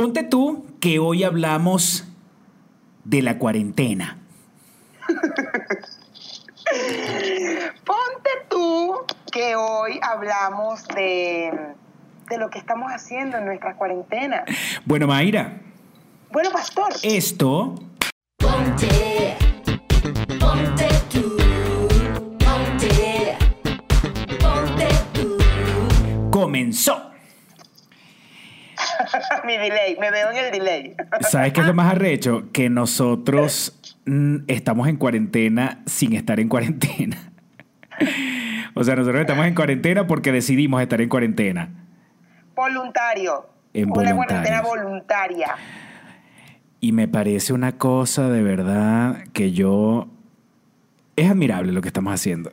[0.00, 2.06] Ponte tú que hoy hablamos
[3.04, 4.16] de la cuarentena.
[7.84, 8.94] Ponte tú
[9.30, 11.52] que hoy hablamos de,
[12.30, 14.46] de lo que estamos haciendo en nuestra cuarentena.
[14.86, 15.60] Bueno, Mayra,
[16.32, 17.74] Bueno, pastor, esto
[18.38, 19.36] Ponte,
[20.40, 21.36] ponte tú,
[22.38, 23.36] ponte,
[24.40, 26.30] ponte tú.
[26.30, 27.09] comenzó.
[29.46, 30.96] mi delay, me veo en el delay.
[31.20, 32.50] ¿Sabes qué es lo más arrecho?
[32.52, 37.16] Que nosotros mm, estamos en cuarentena sin estar en cuarentena.
[38.72, 41.68] O sea, nosotros estamos en cuarentena porque decidimos estar en cuarentena.
[42.54, 43.50] Voluntario.
[43.74, 45.56] En Una cuarentena voluntaria.
[46.80, 50.08] Y me parece una cosa de verdad que yo...
[51.16, 52.52] Es admirable lo que estamos haciendo.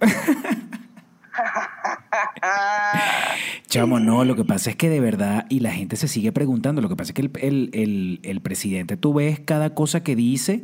[3.67, 6.81] Chamo, no, lo que pasa es que de verdad, y la gente se sigue preguntando,
[6.81, 10.15] lo que pasa es que el, el- el- el presidente, tú ves cada cosa que
[10.15, 10.63] dice,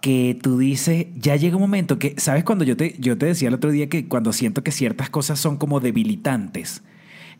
[0.00, 3.48] que tú dices, ya llega un momento que, ¿sabes cuando yo te, yo te decía
[3.48, 6.82] el otro día que cuando siento que ciertas cosas son como debilitantes,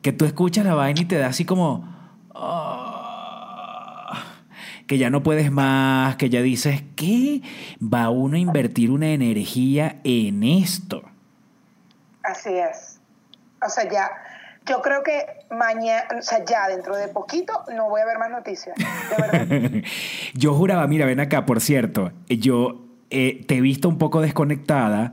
[0.00, 1.86] que tú escuchas la vaina y te da así como...
[2.34, 4.22] "Ah",
[4.86, 7.40] que ya no puedes más, que ya dices, ¿qué?
[7.82, 11.02] Va uno a invertir una energía en esto.
[12.22, 12.93] Así es.
[13.64, 14.10] O sea, ya,
[14.66, 18.30] yo creo que mañana, o sea, ya dentro de poquito no voy a ver más
[18.30, 18.76] noticias.
[18.76, 19.70] De verdad.
[20.34, 25.12] Yo juraba, mira, ven acá, por cierto, yo eh, te he visto un poco desconectada.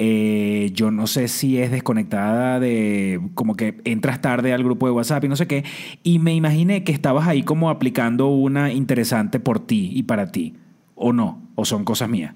[0.00, 4.92] eh, yo no sé si es desconectada de como que entras tarde al grupo de
[4.92, 5.64] WhatsApp y no sé qué.
[6.04, 10.56] Y me imaginé que estabas ahí como aplicando una interesante por ti y para ti.
[10.94, 11.40] ¿O no?
[11.56, 12.34] ¿O son cosas mías?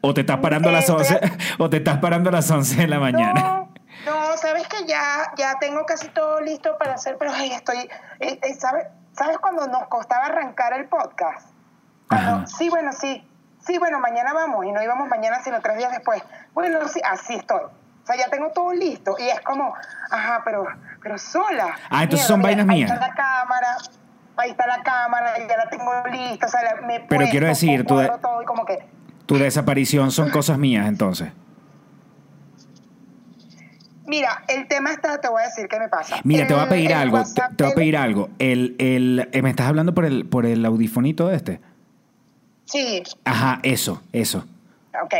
[0.00, 2.50] ¿O te estás parando a las Eh, 11, estoy- o te estás parando a las
[2.50, 3.40] 11 de la mañana?
[3.40, 3.53] No,
[4.64, 7.78] sabes que ya, ya tengo casi todo listo para hacer, pero ay, estoy,
[8.20, 8.86] eh, eh, ¿sabes?
[9.12, 11.48] ¿Sabes cuando nos costaba arrancar el podcast?
[12.08, 13.26] Cuando, sí, bueno, sí,
[13.64, 16.22] sí, bueno, mañana vamos, y no íbamos mañana, sino tres días después.
[16.52, 17.60] Bueno, sí, así estoy.
[17.62, 19.72] O sea, ya tengo todo listo, y es como,
[20.10, 20.66] ajá, pero,
[21.02, 21.74] pero sola.
[21.88, 22.90] Ah, entonces son vainas ahí mías.
[22.92, 23.76] está la cámara,
[24.36, 27.86] ahí está la cámara, ya la tengo lista, o sea, me Pero quiero puesto, decir,
[27.86, 28.86] tú de- todo y como que...
[29.26, 31.32] Tu desaparición son cosas mías, entonces.
[34.06, 36.20] Mira, el tema está, te voy a decir qué me pasa.
[36.24, 37.22] Mira, te voy a pedir el algo.
[37.56, 38.28] Te, voy a pedir algo.
[38.38, 41.60] El, el, eh, ¿Me estás hablando por el, por el audifonito este?
[42.66, 44.44] Sí, Ajá, eso, eso.
[45.02, 45.14] ok.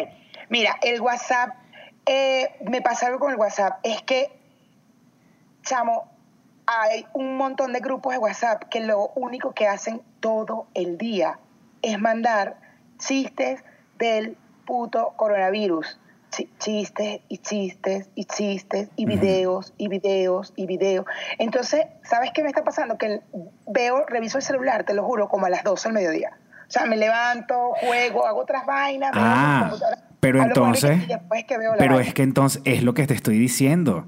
[0.51, 1.57] Mira, el WhatsApp,
[2.07, 4.31] eh, me pasa algo con el WhatsApp, es que,
[5.63, 6.11] chamo,
[6.67, 11.39] hay un montón de grupos de WhatsApp que lo único que hacen todo el día
[11.83, 12.57] es mandar
[12.99, 13.63] chistes
[13.99, 15.99] del puto coronavirus.
[16.35, 21.05] Chi- Chistes y chistes y chistes y videos y videos y videos.
[21.39, 22.99] Entonces, ¿sabes qué me está pasando?
[22.99, 23.21] Que
[23.67, 26.31] veo, reviso el celular, te lo juro, como a las 12 del mediodía.
[26.67, 29.11] O sea, me levanto, juego, hago otras vainas.
[29.15, 29.71] Ah,
[30.21, 30.99] pero entonces.
[31.47, 32.09] que veo Pero vaina.
[32.09, 34.07] es que entonces es lo que te estoy diciendo.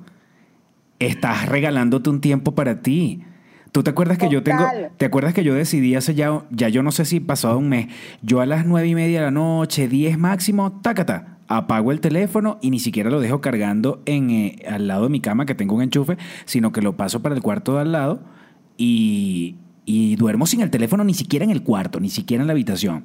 [0.98, 3.22] Estás regalándote un tiempo para ti.
[3.76, 4.64] ¿Tú te acuerdas que yo tengo,
[4.97, 7.88] te acuerdas que yo decidí hace ya, ya yo no sé si pasado un mes,
[8.22, 12.56] yo a las nueve y media de la noche, 10 máximo, tácata, apago el teléfono
[12.62, 15.75] y ni siquiera lo dejo cargando en, eh, al lado de mi cama que tengo
[15.75, 16.16] un enchufe,
[16.47, 18.20] sino que lo paso para el cuarto de al lado
[18.78, 22.54] y, y duermo sin el teléfono ni siquiera en el cuarto, ni siquiera en la
[22.54, 23.04] habitación.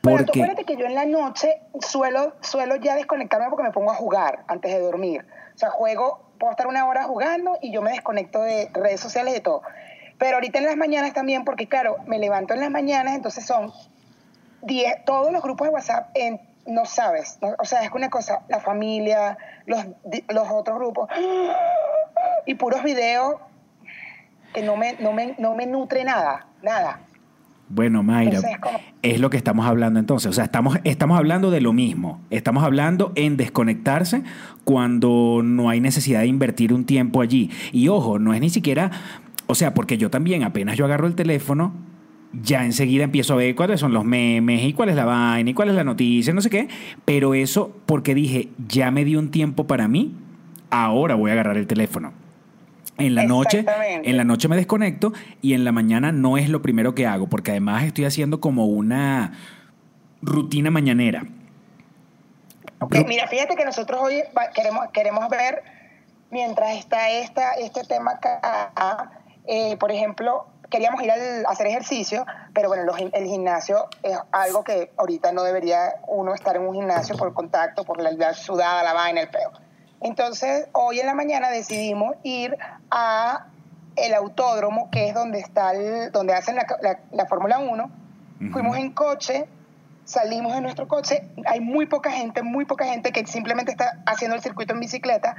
[0.00, 1.48] Bueno, tú Porque, acuérdate que yo en la noche
[1.80, 5.24] suelo, suelo ya desconectarme porque me pongo a jugar antes de dormir.
[5.56, 9.32] O sea, juego, puedo estar una hora jugando y yo me desconecto de redes sociales
[9.32, 9.62] de todo.
[10.18, 13.72] Pero ahorita en las mañanas también, porque claro, me levanto en las mañanas, entonces son
[14.62, 18.58] 10, todos los grupos de WhatsApp, en, no sabes, o sea, es una cosa, la
[18.58, 19.86] familia, los,
[20.30, 21.08] los otros grupos,
[22.44, 23.36] y puros videos
[24.52, 27.01] que no me, no me, no me nutre nada, nada.
[27.74, 30.28] Bueno, Mayra, como- es lo que estamos hablando entonces.
[30.28, 32.20] O sea, estamos, estamos hablando de lo mismo.
[32.28, 34.22] Estamos hablando en desconectarse
[34.64, 37.50] cuando no hay necesidad de invertir un tiempo allí.
[37.72, 38.90] Y ojo, no es ni siquiera,
[39.46, 41.72] o sea, porque yo también apenas yo agarro el teléfono,
[42.42, 45.54] ya enseguida empiezo a ver cuáles son los memes y cuál es la vaina y
[45.54, 46.68] cuál es la noticia, no sé qué.
[47.06, 50.14] Pero eso porque dije, ya me di un tiempo para mí,
[50.70, 52.12] ahora voy a agarrar el teléfono.
[52.98, 53.64] En la noche,
[54.04, 57.26] en la noche me desconecto y en la mañana no es lo primero que hago,
[57.26, 59.32] porque además estoy haciendo como una
[60.20, 61.24] rutina mañanera.
[63.06, 64.22] Mira, fíjate que nosotros hoy
[64.54, 65.62] queremos, queremos ver,
[66.30, 69.10] mientras está esta, este tema acá,
[69.46, 71.14] eh, por ejemplo, queríamos ir a
[71.48, 76.56] hacer ejercicio, pero bueno, los el gimnasio es algo que ahorita no debería uno estar
[76.56, 79.52] en un gimnasio por contacto, por la, la sudada, la vaina, el peo.
[80.02, 82.56] Entonces, hoy en la mañana decidimos ir
[82.90, 83.46] a
[83.96, 87.90] el autódromo, que es donde está el- donde hacen la, la- la Fórmula 1.
[88.52, 89.46] Fuimos en coche,
[90.04, 94.34] salimos de nuestro coche, hay muy poca gente, muy poca gente que simplemente está haciendo
[94.36, 95.36] el circuito en bicicleta.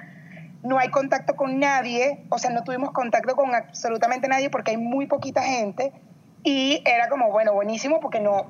[0.62, 4.77] No hay contacto con nadie, o sea, no tuvimos contacto con absolutamente nadie porque hay
[4.77, 5.92] muy poquita gente.
[6.44, 8.45] Y era como, bueno, buenísimo porque no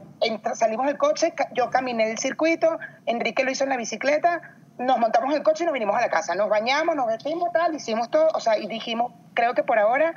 [0.54, 2.78] salimos del coche, yo caminé el circuito,
[3.08, 4.42] Enrique lo hizo en la bicicleta,
[4.84, 6.36] nos montamos en el coche y nos vinimos a la casa.
[6.36, 10.14] Nos bañamos, nos vestimos, tal, hicimos todo, o sea, y dijimos, creo que por ahora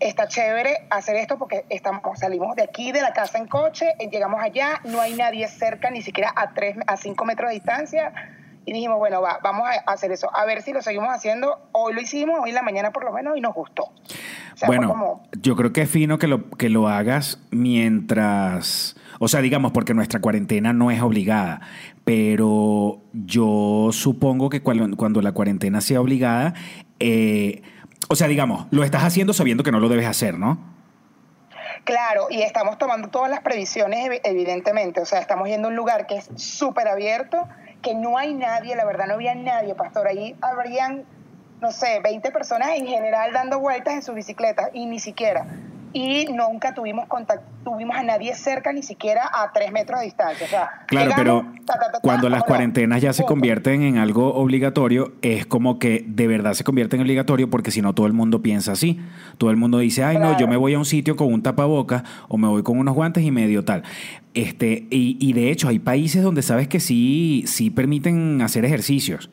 [0.00, 4.08] está chévere hacer esto porque estamos, salimos de aquí, de la casa en coche, eh,
[4.10, 8.12] llegamos allá, no hay nadie cerca, ni siquiera a tres, a cinco metros de distancia.
[8.68, 10.28] Y dijimos, bueno, va, vamos a hacer eso.
[10.36, 11.68] A ver si lo seguimos haciendo.
[11.70, 13.84] Hoy lo hicimos, hoy en la mañana por lo menos, y nos gustó.
[13.84, 17.38] O sea, fue bueno, como- yo creo que es fino que lo, que lo hagas
[17.52, 21.60] mientras, o sea, digamos, porque nuestra cuarentena no es obligada,
[22.06, 26.54] pero yo supongo que cuando, la cuarentena sea obligada,
[27.00, 27.62] eh,
[28.08, 30.56] o sea, digamos, lo estás haciendo sabiendo que no lo debes hacer, ¿no?
[31.82, 35.00] Claro, y estamos tomando todas las previsiones, evi- evidentemente.
[35.00, 37.48] O sea, estamos yendo a un lugar que es súper abierto,
[37.82, 40.06] que no hay nadie, la verdad no había nadie, pastor.
[40.06, 41.02] Ahí habrían,
[41.60, 45.44] no sé, 20 personas en general dando vueltas en sus bicicletas, y ni siquiera.
[45.98, 50.44] Y nunca tuvimos contacto, tuvimos a nadie cerca, ni siquiera a tres metros de distancia.
[50.46, 53.80] O sea, Claro, llegamos, pero ta, ta, ta, ta, cuando las cuarentenas ya se convierten
[53.82, 57.94] en algo obligatorio, es como que de verdad se convierte en obligatorio porque si no
[57.94, 59.00] todo el mundo piensa así.
[59.38, 62.02] Todo el mundo dice, ay no, yo me voy a un sitio con un tapabocas
[62.28, 63.82] o me voy con unos guantes y medio tal.
[64.34, 69.30] Este, y, y de hecho hay países donde sabes que sí, sí permiten hacer ejercicios.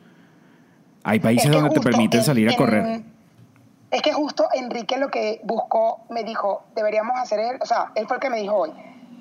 [1.02, 3.02] Hay países Es que donde te permiten en- salir a en- correr.
[3.94, 8.08] Es que justo Enrique lo que buscó, me dijo, deberíamos hacer, el- o sea, él
[8.08, 8.72] fue el que me dijo hoy.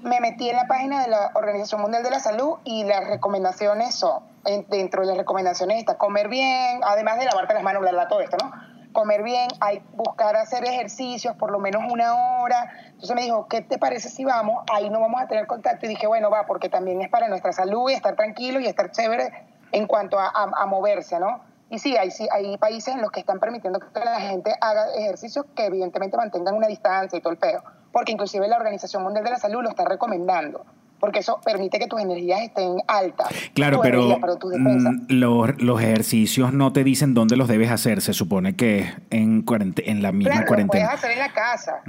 [0.02, 3.94] Me metí en la página de la Organización Mundial de la Salud y las recomendaciones
[3.94, 7.92] son, en- dentro de las recomendaciones está comer bien, además de lavarte las manos, bla,
[7.92, 8.52] bla, todo esto, ¿no?
[8.94, 12.72] Comer bien, hay buscar hacer ejercicios por lo menos una hora.
[12.94, 14.64] Entonces me dijo, ¿qué te parece si vamos?
[14.74, 15.86] Ahí no vamos a tener contacto.
[15.86, 18.90] Y dije, bueno, va, porque también es para nuestra salud y estar tranquilo y estar
[18.92, 19.32] chévere
[19.72, 21.53] en cuanto a moverse, ¿no?
[21.74, 24.94] Y sí hay, sí, hay países en los que están permitiendo que la gente haga
[24.96, 27.64] ejercicios que evidentemente mantengan una distancia y todo el peo.
[27.92, 30.64] Porque inclusive la Organización Mundial de la Salud lo está recomendando.
[31.00, 33.28] Porque eso permite que tus energías estén altas.
[33.56, 38.02] Claro, Tu pero mm, los, los ejercicios no te dicen dónde los debes hacer.
[38.02, 39.44] Se supone que es en,
[39.78, 40.86] en la misma claro, lo cuarentena.
[40.86, 41.82] puedes hacer en la casa.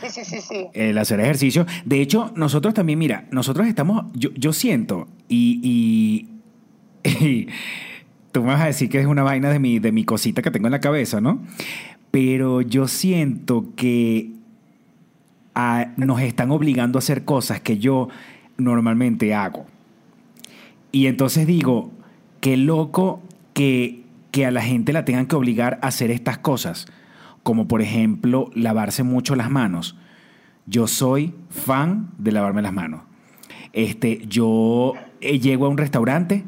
[0.00, 0.68] Sí, sí, sí, sí.
[0.72, 1.66] el hacer ejercicio.
[1.84, 6.26] De hecho, nosotros también, mira, nosotros estamos, yo, yo siento, y,
[7.04, 7.48] y, y
[8.32, 10.50] tú me vas a decir que es una vaina de mi, de mi cosita que
[10.50, 11.40] tengo en la cabeza, ¿no?
[12.10, 14.30] Pero yo siento que
[15.54, 18.08] ah, nos están obligando a hacer cosas que yo
[18.56, 19.66] normalmente hago.
[20.92, 21.90] Y entonces digo,
[22.40, 23.22] qué loco
[23.52, 26.86] que, que a la gente la tengan que obligar a hacer estas cosas,
[27.42, 29.96] como por ejemplo lavarse mucho las manos.
[30.66, 33.02] Yo soy fan de lavarme las manos.
[33.72, 36.44] Este, yo eh, llego a un restaurante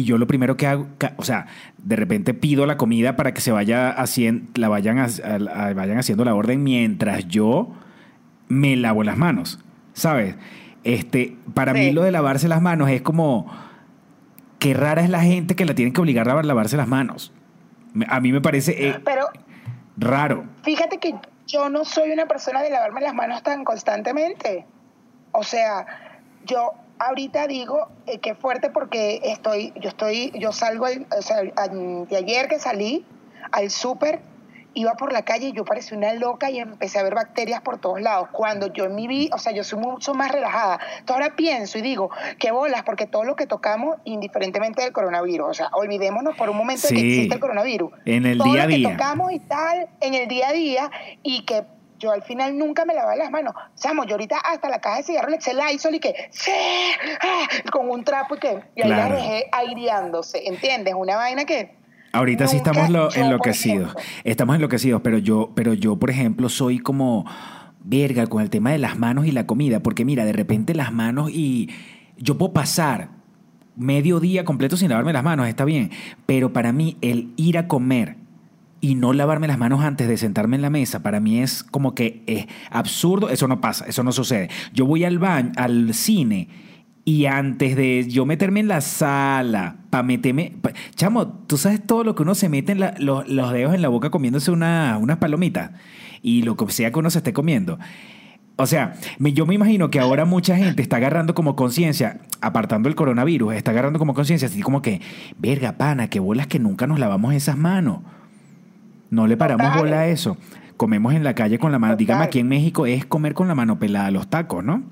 [0.00, 1.46] y yo lo primero que hago, o sea,
[1.78, 5.74] de repente pido la comida para que se vaya haciendo, la vayan, ha- a- a-
[5.74, 7.72] vayan haciendo la orden mientras yo
[8.48, 9.58] me lavo las manos,
[9.92, 10.36] ¿sabes?
[10.84, 13.50] Este, para mí lo de lavarse las manos es como
[14.58, 17.32] qué rara es la gente que la tienen que obligar a lavarse las manos.
[18.08, 19.26] A mí me parece eh, Pero
[19.96, 20.44] raro.
[20.62, 21.14] Fíjate que
[21.46, 24.66] yo no soy una persona de lavarme las manos tan constantemente.
[25.32, 25.86] O sea,
[26.44, 31.38] yo ahorita digo eh, que fuerte porque estoy, yo estoy, yo salgo, el- o sea,
[31.56, 33.04] a- de ayer que salí
[33.52, 34.20] al súper,
[34.74, 37.78] iba por la calle y yo parecía una loca y empecé a ver bacterias por
[37.78, 38.28] todos lados.
[38.30, 40.78] Cuando yo en mi vida, o sea, yo soy mucho más relajada.
[40.98, 45.48] Entonces ahora pienso y digo, qué bolas, porque todo lo que tocamos, indiferentemente del coronavirus,
[45.48, 47.90] o sea, olvidémonos por un momento de que existe el coronavirus.
[48.04, 48.90] En el todo día a lo que día.
[48.90, 50.90] tocamos y tal en el día a día
[51.22, 51.64] y que
[51.98, 53.54] yo al final nunca me lavaba las manos.
[53.76, 56.50] Chamo, yo ahorita hasta la caja de cigarros le eché el Lysol y que ¡sí!
[57.20, 57.46] ¡Ah!
[57.72, 59.14] con un trapo y que y ahí Claro.
[59.14, 60.94] la dejé aireándose, ¿entiendes?
[60.96, 61.74] Una vaina que
[62.12, 63.94] Ahorita sí estamos lo- enloquecidos.
[64.24, 67.26] Estamos enloquecidos, pero yo, pero yo, por ejemplo, soy como
[67.80, 70.92] verga con el tema de las manos y la comida, porque mira, de repente las
[70.92, 71.68] manos y
[72.16, 73.10] yo puedo pasar
[73.76, 75.90] medio día completo sin lavarme las manos, está bien,
[76.24, 78.16] pero para mí el ir a comer
[78.86, 81.94] y no lavarme las manos antes de sentarme en la mesa, para mí es como
[81.94, 84.48] que es absurdo, eso no pasa, eso no sucede.
[84.72, 86.48] Yo voy al baño, al cine
[87.04, 90.52] y antes de yo meterme en la sala, para meterme...
[90.94, 93.82] chamo, tú sabes todo lo que uno se mete en la- los, los dedos en
[93.82, 95.72] la boca comiéndose una, unas palomitas
[96.22, 97.80] y lo que sea que uno se esté comiendo.
[98.54, 102.94] O sea, yo me imagino que ahora mucha gente está agarrando como conciencia, apartando el
[102.94, 105.00] coronavirus, está agarrando como conciencia, así como que,
[105.38, 107.98] verga, pana, qué bolas que nunca nos lavamos esas manos.
[109.10, 109.80] No le paramos Total.
[109.80, 110.36] bola a eso.
[110.76, 111.96] comemos en la calle con la mano.
[111.96, 112.26] Dígame, Total.
[112.28, 114.82] aquí en México es comer con la mano pelada los tacos, ¿no?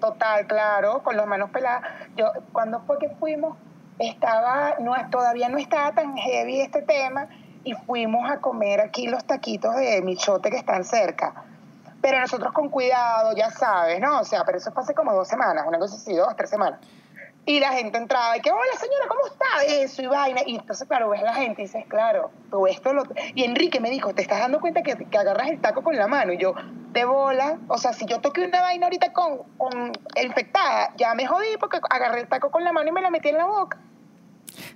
[0.00, 1.82] Total, claro, con las manos peladas.
[2.16, 3.56] Yo, cuando fue que fuimos,
[3.98, 7.28] estaba, no, todavía no estaba tan heavy este tema
[7.64, 11.34] y fuimos a comer aquí los taquitos de michote que están cerca.
[12.00, 14.20] Pero nosotros con cuidado, ya sabes, ¿no?
[14.20, 16.78] O sea, pero eso fue hace como dos semanas, una cosa así, dos, tres semanas.
[17.48, 19.82] Y la gente entraba y que, hola señora, ¿cómo está?
[19.84, 20.40] Eso y vaina.
[20.44, 23.04] Y entonces, claro, ves la gente y dices, claro, tú esto lo...
[23.36, 26.08] Y Enrique me dijo, ¿te estás dando cuenta que, que agarras el taco con la
[26.08, 26.32] mano?
[26.32, 26.54] Y yo,
[26.90, 31.24] de bola, o sea, si yo toqué una vaina ahorita con, con infectada, ya me
[31.24, 33.78] jodí porque agarré el taco con la mano y me la metí en la boca.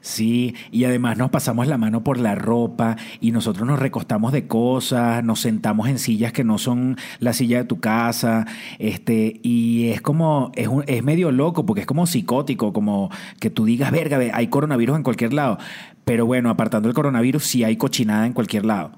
[0.00, 4.46] Sí, y además nos pasamos la mano por la ropa y nosotros nos recostamos de
[4.46, 8.46] cosas, nos sentamos en sillas que no son la silla de tu casa,
[8.78, 13.10] este, y es como, es, un- es medio loco porque es como psicótico, como
[13.40, 15.58] que tú digas, verga, ve, hay coronavirus en cualquier lado,
[16.04, 18.92] pero bueno, apartando el coronavirus, sí hay cochinada en cualquier lado.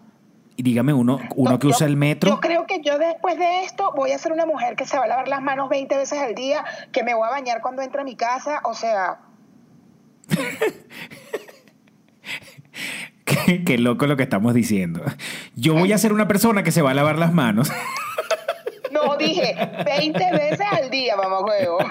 [0.54, 2.28] Y dígame uno, uno No, que yo- usa el metro.
[2.30, 5.04] Yo creo que yo después de esto voy a ser una mujer que se va
[5.04, 6.62] a lavar las manos 20 veces al día,
[6.92, 9.18] que me voy a bañar cuando entre a mi casa, o sea,
[13.24, 15.02] Qué, qué loco lo que estamos diciendo.
[15.54, 17.70] Yo voy a ser una persona que se va a lavar las manos.
[18.90, 21.78] no dije 20 veces al día, mamá huevo.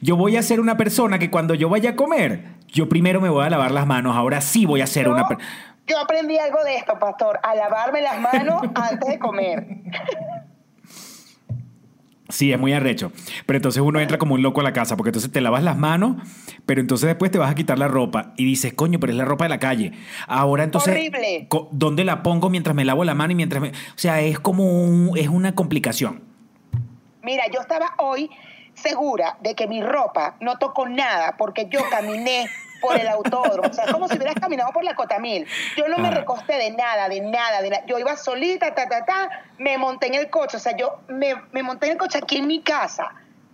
[0.00, 3.28] Yo voy a ser una persona que cuando yo vaya a comer, yo primero me
[3.28, 4.16] voy a lavar las manos.
[4.16, 5.38] Ahora sí voy a ser Yo- una per-
[5.86, 9.66] Yo aprendí algo de esto, pastor, a lavarme las manos antes de comer.
[12.34, 13.12] Sí, es muy arrecho.
[13.46, 15.76] Pero entonces uno entra como un loco a la casa, porque entonces te lavas las
[15.78, 16.16] manos,
[16.66, 19.24] pero entonces después te vas a quitar la ropa y dices, coño, pero es la
[19.24, 19.92] ropa de la calle.
[20.26, 21.46] Ahora entonces, Horrible.
[21.70, 23.68] ¿dónde la pongo mientras me lavo la mano y mientras me...
[23.68, 26.22] O sea, es como un- es una complicación.
[27.22, 28.28] Mira, yo estaba hoy
[28.74, 32.46] segura de que mi ropa no tocó nada porque yo caminé
[32.84, 33.68] por el autódromo.
[33.68, 35.46] O sea, es como si hubieras caminado por la Cotamil.
[35.76, 36.12] Yo no me Ah.
[36.12, 37.84] recosté de nada, de nada, de nada.
[37.86, 40.56] Yo iba solita, ta, ta, ta, me monté en el coche.
[40.56, 43.10] O sea, yo me, me monté en el coche aquí en mi casa.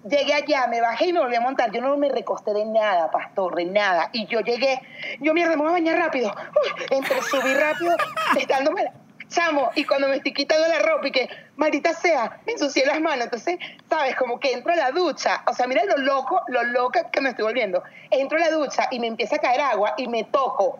[0.08, 1.70] Llegué allá, me bajé y me volví a montar.
[1.72, 4.08] Yo no me recosté de nada, pastor, de nada.
[4.12, 4.80] Y yo llegué,
[5.20, 6.30] yo mierda, me voy a bañar rápido.
[6.30, 7.94] Uy, entre subí rápido,
[8.38, 8.90] estándome
[9.30, 13.00] chamo, y cuando me estoy quitando la ropa y que, maldita sea, me ensucié las
[13.00, 13.24] manos.
[13.24, 13.58] Entonces,
[13.88, 14.14] ¿sabes?
[14.16, 15.42] Como que entro a la ducha.
[15.46, 17.82] O sea, mira lo loco, lo loca que me estoy volviendo.
[18.10, 20.78] Entro a la ducha y me empieza a caer agua y me toco.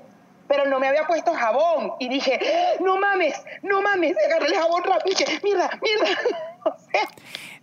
[0.50, 1.92] Pero no me había puesto jabón.
[2.00, 2.40] Y dije,
[2.84, 4.16] no mames, no mames.
[4.26, 6.18] Agarré el jabón rápido y dije, mierda, mierda.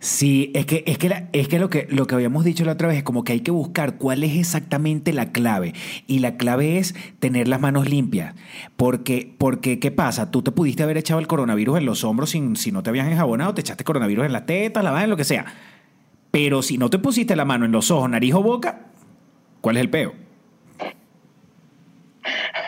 [0.00, 2.86] Sí, es que, es que, es que, lo, que lo que habíamos dicho la otra
[2.86, 5.74] vez es como que hay que buscar cuál es exactamente la clave.
[6.06, 8.36] Y la clave es tener las manos limpias.
[8.76, 10.30] Porque, porque ¿qué pasa?
[10.30, 13.08] Tú te pudiste haber echado el coronavirus en los hombros sin, si no te habías
[13.08, 15.46] enjabonado, te echaste coronavirus en las tetas, la vaina, lo que sea.
[16.30, 18.86] Pero si no te pusiste la mano en los ojos, nariz o boca,
[19.60, 20.27] ¿cuál es el peo?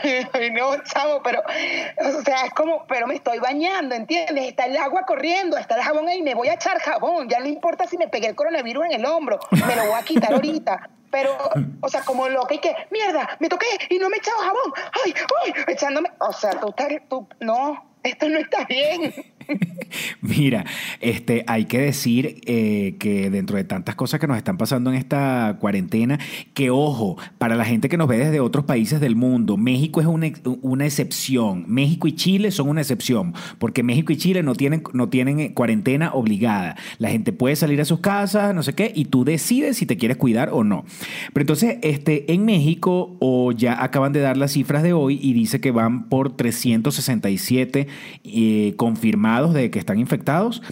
[0.33, 4.49] Ay, no, chavo, pero, o sea, es como, pero me estoy bañando, ¿entiendes?
[4.49, 7.47] Está el agua corriendo, está el jabón ahí, me voy a echar jabón, ya no
[7.47, 10.91] importa si me pegué el coronavirus en el hombro, me lo voy a quitar ahorita.
[11.11, 11.37] Pero,
[11.81, 14.73] o sea, como loca y que, mierda, me toqué y no me he echado jabón,
[15.05, 15.15] ay,
[15.45, 19.13] ay, echándome, o sea, tú estás, tú, no, esto no está bien.
[20.21, 20.65] Mira,
[21.01, 24.97] este, hay que decir eh, que dentro de tantas cosas que nos están pasando en
[24.97, 26.19] esta cuarentena,
[26.55, 30.07] que ojo, para la gente que nos ve desde otros países del mundo, México es
[30.07, 31.65] una, ex- una excepción.
[31.69, 35.55] México y Chile son una excepción, porque México y Chile no tienen, no tienen eh,
[35.55, 36.77] cuarentena obligada.
[36.99, 39.97] La gente puede salir a sus casas, no sé qué, y tú decides si te
[39.97, 40.85] quieres cuidar o no.
[41.33, 45.33] Pero entonces, este, en México, o ya acaban de dar las cifras de hoy y
[45.33, 47.87] dice que van por 367
[48.25, 50.63] eh, confirmados de que están infectados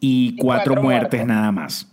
[0.00, 1.26] y Y cuatro, cuatro muertes muertes.
[1.26, 1.92] nada más.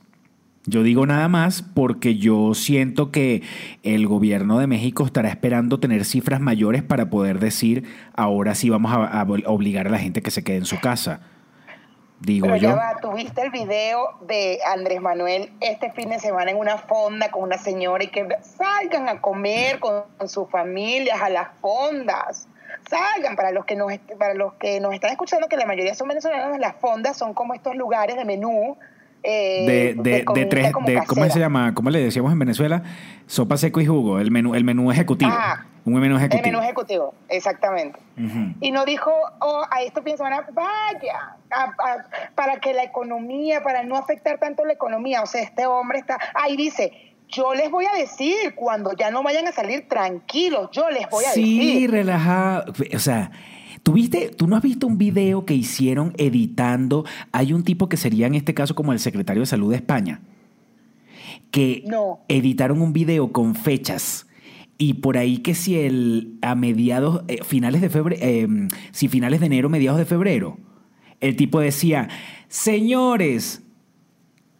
[0.65, 3.43] Yo digo nada más porque yo siento que
[3.83, 7.83] el gobierno de México estará esperando tener cifras mayores para poder decir
[8.15, 11.19] ahora sí vamos a, a obligar a la gente que se quede en su casa.
[12.21, 12.69] Digo Pero yo.
[12.69, 17.29] ya va, tuviste el video de Andrés Manuel este fin de semana en una fonda
[17.29, 22.47] con una señora y que salgan a comer con, con sus familias a las fondas.
[22.89, 26.07] Salgan para los que nos para los que nos están escuchando que la mayoría son
[26.07, 28.77] venezolanos, las fondas son como estos lugares de menú
[29.25, 31.73] eh, de, de, de comida tres, de, ¿cómo se llama?
[31.73, 32.83] ¿Cómo le decíamos en Venezuela?
[33.25, 35.31] Sopa seco y jugo, el menú, el menú ejecutivo.
[35.33, 36.43] Ah, un menú El ejecutivo.
[36.51, 37.99] menú ejecutivo, exactamente.
[38.59, 43.83] Y no dijo, oh, a esto pienso, vaya, a- a- para que la economía, para
[43.83, 45.21] no afectar tanto la economía.
[45.21, 49.23] O sea, este hombre está, ahí dice, yo les voy a decir, cuando ya no
[49.23, 51.91] vayan a salir tranquilos, yo les voy a sí, decir.
[51.91, 52.73] relajado.
[52.95, 53.31] O sea,
[53.83, 57.05] ¿tú, viste, ¿tú no has visto un video que hicieron editando?
[57.31, 60.21] Hay un tipo que sería en este caso como el secretario de Salud de España,
[61.51, 62.19] que No.
[62.27, 64.27] editaron un video con fechas
[64.77, 69.45] y por ahí que si el a mediados, eh, finales de febrero, si finales de
[69.47, 70.57] enero, mediados de febrero,
[71.21, 72.09] el tipo decía,
[72.47, 73.62] señores,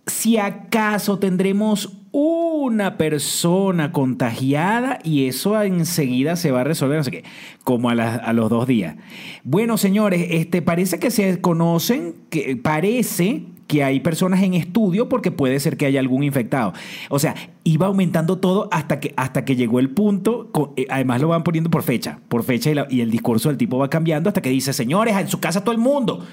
[0.05, 7.23] si acaso tendremos una persona contagiada y eso enseguida se va a resolver, no sé
[7.63, 8.95] como a, los dos días.
[9.43, 15.31] Bueno, señores, este, parece que se conocen, que parece que hay personas en estudio porque
[15.31, 16.73] puede ser que haya algún infectado.
[17.09, 17.33] O sea,
[17.63, 21.71] iba aumentando todo hasta que, hasta que llegó el punto, eh, además lo van poniendo
[21.71, 24.73] por fecha, por fecha y, y el discurso del tipo va cambiando hasta que dice,
[24.73, 26.23] señores, en su casa todo el mundo.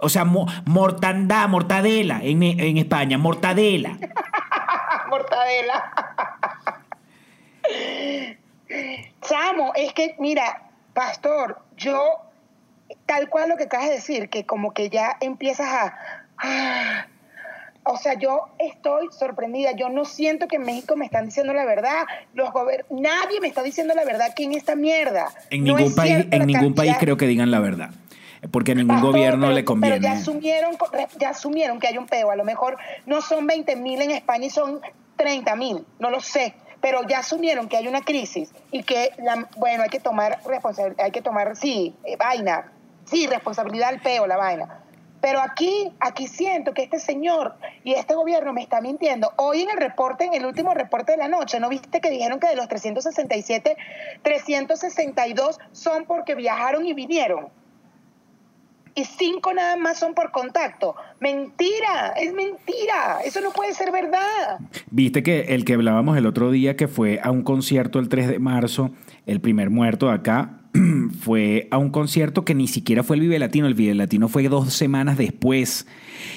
[0.00, 3.98] O sea, mo- mortandad, mortadela en, en España, mortadela.
[5.08, 5.92] Mortadela.
[9.22, 10.62] Chamo, es que, mira,
[10.92, 11.98] pastor, yo,
[13.06, 15.94] tal cual lo que acabas de decir, que como que ya empiezas a...
[16.38, 17.06] ah,
[17.84, 19.72] o sea, yo estoy sorprendida.
[19.72, 22.04] Yo no siento que en México me están diciendo la verdad.
[22.34, 25.28] Los gober- Nadie me está diciendo la verdad aquí en esta mierda.
[25.48, 27.90] En No ningún país, en ningún país creo que digan la verdad.
[28.50, 29.96] Porque a ningún Pastor, gobierno pero- le conviene.
[29.96, 30.76] Pero ya asumieron,
[31.18, 32.30] ya asumieron que hay un peo.
[32.30, 32.76] A lo mejor
[33.06, 34.80] no son 20 mil en España y son
[35.16, 36.54] 30 mil, no lo sé.
[36.80, 41.04] Pero ya asumieron que hay una crisis y que, la, bueno, hay que tomar responsabilidad,
[41.04, 42.70] hay que tomar, sí, eh, vaina,
[43.04, 44.84] sí, responsabilidad al peo, la vaina.
[45.20, 49.32] Pero aquí, aquí siento que este señor y este gobierno me está mintiendo.
[49.34, 52.38] Hoy en el reporte, en el último reporte de la noche, ¿no viste que dijeron
[52.38, 53.76] que de los 367,
[54.22, 57.48] 362 son porque viajaron y vinieron?
[58.98, 60.96] Y cinco nada más son por contacto.
[61.20, 63.20] Mentira, es mentira.
[63.24, 64.58] Eso no puede ser verdad.
[64.90, 68.26] Viste que el que hablábamos el otro día, que fue a un concierto el 3
[68.26, 68.90] de marzo,
[69.26, 70.60] el primer muerto de acá,
[71.20, 74.48] fue a un concierto que ni siquiera fue el Vive Latino, el Vive Latino fue
[74.48, 75.86] dos semanas después.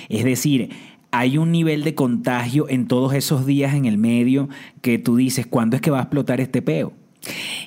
[0.10, 0.70] Es decir,
[1.10, 4.50] hay un nivel de contagio en todos esos días en el medio
[4.82, 6.94] que tú dices, ¿cuándo es que va a explotar este peo?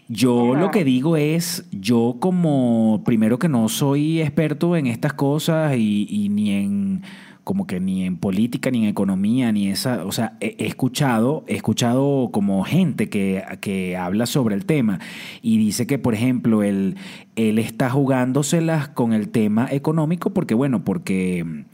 [0.09, 5.77] Yo lo que digo es, yo como, primero que no soy experto en estas cosas
[5.77, 7.03] y, y ni en,
[7.43, 11.45] como que ni en política, ni en economía, ni esa, o sea, he, he escuchado,
[11.47, 14.99] he escuchado como gente que, que habla sobre el tema
[15.41, 16.97] y dice que, por ejemplo, él,
[17.37, 21.65] él está jugándoselas con el tema económico porque, bueno, porque,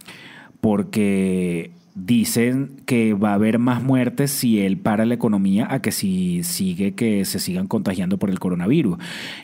[0.61, 5.90] porque dicen que va a haber más muertes si él para la economía a que
[5.90, 8.98] si sigue que se sigan contagiando por el coronavirus.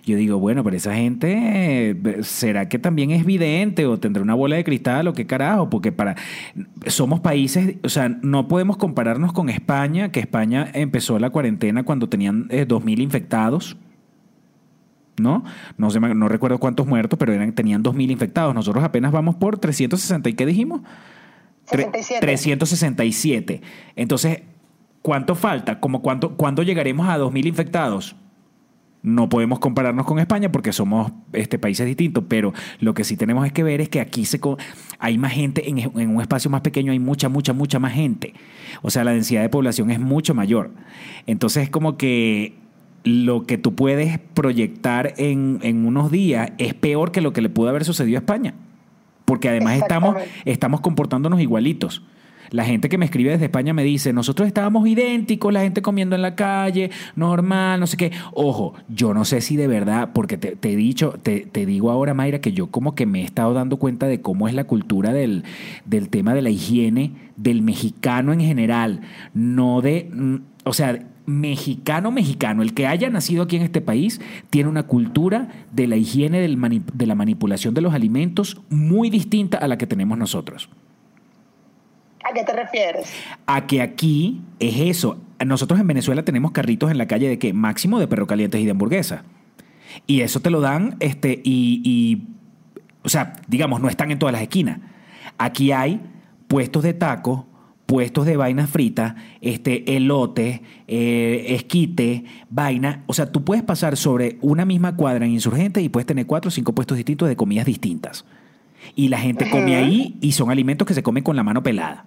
[0.05, 4.35] Yo digo, bueno, pero esa gente, eh, ¿será que también es vidente o tendrá una
[4.35, 5.71] bola de cristal o qué carajo?
[5.71, 6.17] Porque para
[6.87, 12.09] somos países, o sea, no podemos compararnos con España, que España empezó la cuarentena cuando
[12.09, 13.77] tenían eh, 2.000 infectados.
[15.19, 15.45] ¿no?
[15.79, 18.55] No, recuerdo cuántos muertos, pero eran, tenían 2.000 infectados.
[18.55, 20.83] Nosotros apenas vamos por 360 y ¿qué dijimos?
[21.71, 22.21] Tre- 67.
[22.21, 23.61] 367.
[23.97, 24.43] Entonces,
[25.03, 25.81] ¿cuánto falta?
[25.81, 28.17] ¿Cómo cuánto, ¿Cuándo llegaremos a 2.000 infectados?
[29.03, 33.47] No podemos compararnos con España porque somos este, países distintos, pero lo que sí tenemos
[33.47, 34.41] es que ver es que aquí se
[34.99, 38.35] hay más gente, en, en un espacio más pequeño hay mucha, mucha, mucha más gente.
[38.83, 40.73] O sea, la densidad de población es mucho mayor.
[41.27, 42.55] Entonces, es como que
[43.05, 47.49] lo que tú puedes proyectar en, en unos días es peor que lo que le
[47.49, 48.55] pudo haber sucedido a España.
[49.27, 52.03] Porque además estamos, estamos comportándonos igualitos.
[52.51, 56.15] La gente que me escribe desde España me dice, nosotros estábamos idénticos, la gente comiendo
[56.15, 58.13] en la calle, normal, no sé qué.
[58.33, 61.91] Ojo, yo no sé si de verdad, porque te, te he dicho, te, te digo
[61.91, 64.65] ahora, Mayra, que yo como que me he estado dando cuenta de cómo es la
[64.65, 65.45] cultura del,
[65.85, 69.01] del tema de la higiene del mexicano en general,
[69.35, 74.21] no de, mm, o sea, mexicano, mexicano, el que haya nacido aquí en este país,
[74.51, 76.57] tiene una cultura de la higiene del
[76.93, 80.71] de la manipulación de los alimentos muy distinta a la que tenemos nosotros.
[82.29, 83.13] ¿A qué te refieres?
[83.47, 85.21] A que aquí es eso.
[85.45, 87.53] Nosotros en Venezuela tenemos carritos en la calle de qué?
[87.53, 89.23] Máximo de perro calientes y de hamburguesa.
[90.07, 92.27] Y eso te lo dan, este, y, y,
[93.05, 94.81] o sea, digamos, no están en todas las esquinas.
[95.39, 96.01] Aquí hay
[96.49, 97.45] puestos de tacos,
[97.87, 103.05] puestos de vainas fritas, este, elote, eh, esquite, vaina.
[103.07, 106.49] O sea, tú puedes pasar sobre una misma cuadra en Insurgentes y puedes tener cuatro
[106.49, 108.25] o cinco puestos distintos de comidas distintas.
[108.95, 112.07] Y la gente come ahí y son alimentos que se comen con la mano pelada.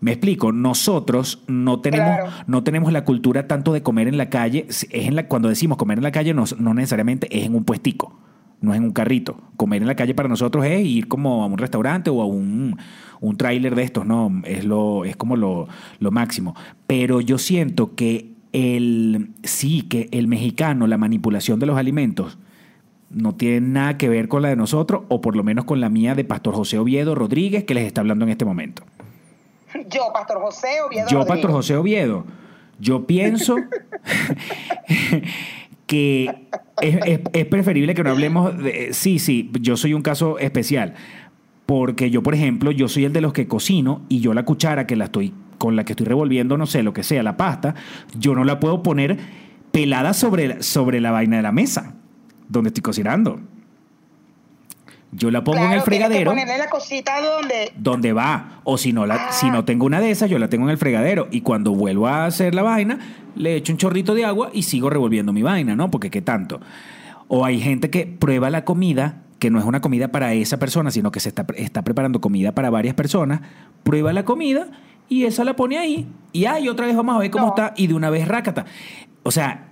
[0.00, 2.30] Me explico, nosotros no tenemos, Claro.
[2.46, 4.66] no tenemos la cultura tanto de comer en la calle.
[4.68, 7.64] Es en la, cuando decimos comer en la calle, no, no necesariamente es en un
[7.64, 8.18] puestico,
[8.60, 9.36] no es en un carrito.
[9.56, 12.78] Comer en la calle para nosotros es ir como a un restaurante o a un,
[13.20, 16.54] un tráiler de estos, no, es, lo, es como lo, lo máximo.
[16.86, 22.38] Pero yo siento que el, sí, que el mexicano, la manipulación de los alimentos,
[23.10, 25.88] no tiene nada que ver con la de nosotros, o por lo menos con la
[25.88, 28.82] mía de Pastor José Oviedo Rodríguez, que les está hablando en este momento.
[29.88, 31.28] Yo, Pastor José Oviedo Yo, Rodríguez.
[31.28, 32.24] Pastor José Oviedo,
[32.78, 33.56] Yo pienso
[35.86, 36.48] que
[36.80, 38.92] es, es- preferible que no hablemos de...
[38.92, 40.94] Sí, sí, yo soy un caso especial.
[41.66, 44.86] Porque yo, por ejemplo, yo soy el de los que cocino y yo la cuchara
[44.86, 47.74] que la estoy con la que estoy revolviendo, no sé, lo que sea, la pasta,
[48.18, 49.16] yo no la puedo poner
[49.72, 51.94] pelada sobre, sobre la vaina de la mesa
[52.48, 53.40] donde estoy cocinando.
[55.16, 57.72] Yo la pongo en el que fregadero ponerle la cosita donde.
[57.76, 58.60] donde va.
[58.64, 59.32] O si no, la, Ah.
[59.32, 61.28] si no tengo una de esas, yo la tengo en el fregadero.
[61.30, 62.98] Y cuando vuelvo a hacer la vaina,
[63.36, 65.90] le echo un chorrito de agua y sigo revolviendo mi vaina, ¿no?
[65.90, 66.60] Porque qué tanto.
[67.28, 70.90] O hay gente que prueba la comida, que no es una comida para esa persona,
[70.90, 73.40] sino que se está, está preparando comida para varias personas,
[73.82, 74.66] prueba la comida
[75.08, 76.08] y esa la pone ahí.
[76.32, 77.54] Y ay, otra vez vamos a ver cómo No.
[77.56, 77.72] está.
[77.76, 78.64] Y de una vez rácata.
[79.22, 79.68] O sea,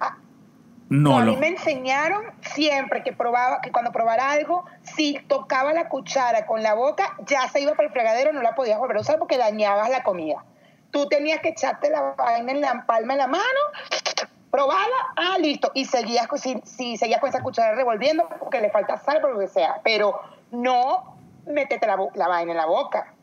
[0.92, 5.72] No, no a mí me enseñaron siempre que probaba, que cuando probara algo, si tocaba
[5.72, 8.98] la cuchara con la boca, ya se iba para el fregadero, no la podías volver
[8.98, 10.44] a usar porque dañabas la comida.
[10.90, 13.42] Tú tenías que echarte la vaina en la palma de la mano,
[14.50, 18.98] probarla, ah, listo, y seguías si, si seguías con esa cuchara revolviendo porque le falta
[18.98, 23.14] sal, por lo que sea, pero no métete la, la vaina en la boca.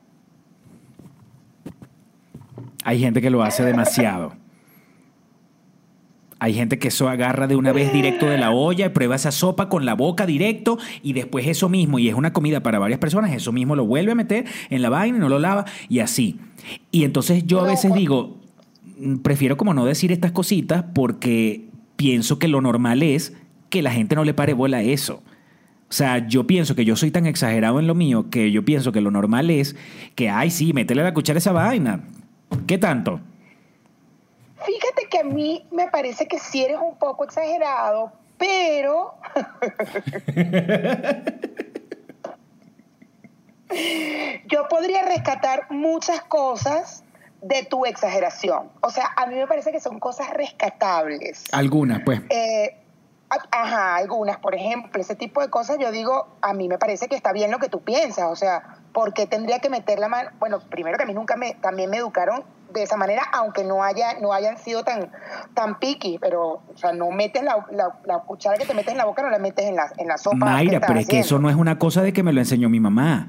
[2.84, 4.34] Hay gente que lo hace demasiado.
[6.40, 9.32] Hay gente que eso agarra de una vez directo de la olla y prueba esa
[9.32, 13.00] sopa con la boca directo y después eso mismo, y es una comida para varias
[13.00, 16.00] personas, eso mismo lo vuelve a meter en la vaina y no lo lava y
[16.00, 16.40] así.
[16.92, 18.38] Y entonces yo a veces digo,
[18.98, 21.66] mm, prefiero como no decir estas cositas porque
[21.98, 23.34] pienso que lo normal es
[23.70, 25.22] que la gente no le pare bola a eso.
[25.90, 28.92] O sea, yo pienso que yo soy tan exagerado en lo mío que yo pienso
[28.92, 29.76] que lo normal es
[30.16, 32.04] que, ay, sí, métele la cuchara a esa vaina.
[32.68, 33.20] ¿Qué tanto?
[34.70, 39.16] Fíjate que a mí me parece que sí eres un poco exagerado, pero
[44.46, 47.04] yo podría rescatar muchas cosas
[47.42, 48.70] de tu exageración.
[48.82, 51.46] O sea, a mí me parece que son cosas rescatables.
[51.52, 52.22] Algunas, pues.
[52.30, 52.78] Eh,
[53.50, 57.16] ajá, algunas, por ejemplo, ese tipo de cosas, yo digo, a mí me parece que
[57.16, 60.30] está bien lo que tú piensas, o sea, ¿por qué tendría que meter la mano?
[60.40, 63.84] Bueno, primero que a mí nunca me, también me educaron de esa manera, aunque no
[63.84, 65.10] haya, no hayan sido tan,
[65.56, 68.98] tan picky, pero, o sea, no metes la, la- la cuchara que te metes en
[69.00, 70.38] la boca, no la metes en la, en la sopa.
[70.38, 72.80] Mayra, pero es que eso no es una cosa de que me lo enseñó mi
[72.80, 73.28] mamá.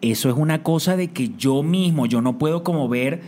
[0.00, 3.20] Eso es una cosa de que yo mismo, yo no puedo como ver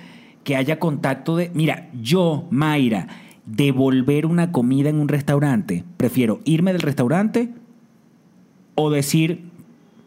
[0.45, 1.51] que haya contacto de...
[1.55, 3.07] Mira, yo, Mayra,
[3.47, 7.49] devolver una comida en un restaurante, prefiero irme del restaurante
[8.75, 9.50] o decir,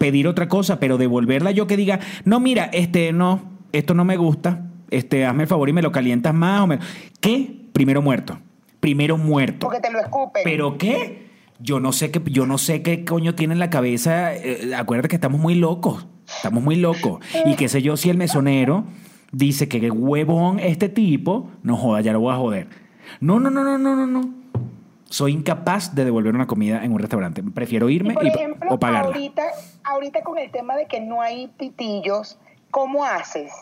[0.04, 3.40] pedir otra cosa, pero devolverla yo que diga, no, mira, este, no,
[3.72, 6.78] esto no me gusta, este, hazme el favor y me lo calientas más o me...
[7.22, 7.70] ¿Qué?
[7.72, 8.38] Primero muerto.
[8.80, 9.60] Primero muerto.
[9.60, 10.42] Porque te lo escupen.
[10.44, 11.30] ¿Pero qué?
[11.58, 14.34] Yo no sé qué, yo no sé qué coño tiene en la cabeza.
[14.34, 16.06] eh, acuérdate que estamos muy locos.
[16.26, 17.24] Estamos muy locos.
[17.46, 18.84] Y qué sé yo, si el mesonero
[19.32, 22.68] dice que qué huevón este tipo, no joda, ya lo voy a joder.
[23.20, 24.43] No, no, no, no, no, no, no.
[25.14, 27.40] Soy incapaz de devolver una comida en un restaurante.
[27.44, 29.06] Prefiero Y irme por y- ejemplo, o pagarla.
[29.14, 29.42] ahorita,
[29.84, 32.36] ahorita con el tema de que no hay pitillos,
[32.72, 33.52] ¿cómo haces?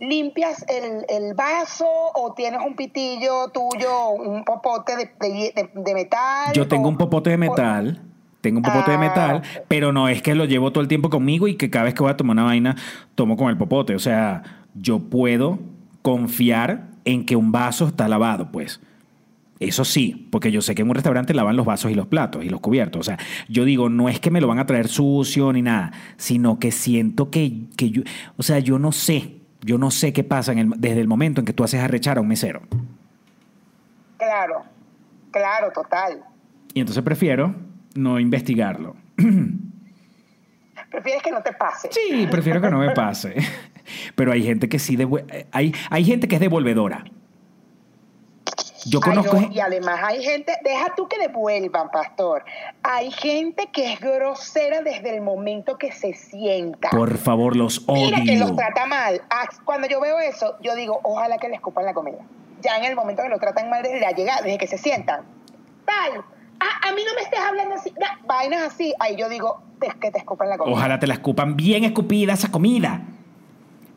[0.00, 5.94] ¿Limpias el, el vaso o tienes un pitillo tuyo, un popote de, de- de- de
[5.94, 6.54] metal?
[6.54, 8.00] Yo tengo o- un popote de metal.
[8.40, 11.10] Tengo un popote de Ah, metal, pero no es que lo llevo todo el tiempo
[11.10, 12.74] conmigo y que cada vez que voy a tomar una vaina,
[13.14, 13.94] tomo con el popote.
[13.94, 15.58] O sea, yo puedo
[16.00, 18.80] confiar en que un vaso está lavado, pues.
[19.60, 22.42] Eso sí, porque yo sé que en un restaurante lavan los vasos y los platos
[22.44, 23.00] y los cubiertos.
[23.00, 23.18] O sea,
[23.48, 26.72] yo digo, no es que me lo van a traer sucio ni nada, sino que
[26.72, 28.02] siento que, que yo,
[28.38, 31.42] o sea, yo no sé, yo no sé qué pasa en el- desde el momento
[31.42, 32.62] en que tú haces arrechar a un mesero.
[34.16, 34.62] Claro,
[35.30, 36.20] claro, total.
[36.72, 37.54] Y entonces prefiero
[37.94, 38.96] no investigarlo.
[40.90, 41.88] Prefieres que no te pase.
[41.92, 43.34] Sí, prefiero que no me pase.
[44.14, 44.96] Pero hay gente que sí
[45.52, 47.04] hay, hay gente que es devolvedora.
[48.86, 49.40] Yo Ay, conozco.
[49.40, 52.44] no, y además hay gente, deja tú que devuelvan, pastor.
[52.82, 56.90] Hay gente que es grosera desde el momento que se sienta.
[56.90, 58.56] Por favor, los Mira que los odio.
[58.56, 59.20] trata mal.
[59.30, 62.18] Ah, Cuando yo veo eso, yo digo, ojalá que le escupan la comida.
[62.62, 65.22] Ya en el momento que lo tratan mal desde la llegada, desde que se sientan.
[65.84, 66.22] Tal.
[66.60, 67.92] Ah, a mí no me estés hablando así.
[68.26, 68.92] Vainas así.
[69.00, 70.76] Ahí yo digo, es que te escupan la comida.
[70.76, 73.02] Ojalá te la escupan bien escupida esa comida.